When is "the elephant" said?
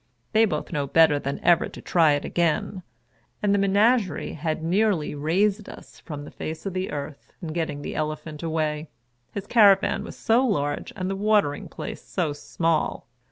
7.83-8.41